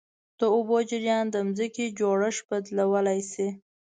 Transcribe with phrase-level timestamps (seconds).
[0.39, 3.47] د اوبو جریان د ځمکې جوړښت بدلولی شي.